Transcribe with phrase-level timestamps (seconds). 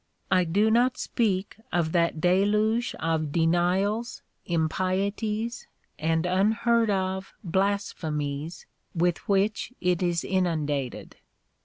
[0.31, 5.67] I do not speak of that deluge of denials, impieties,
[5.99, 11.17] and unheard of blasphemies with which it is inundated.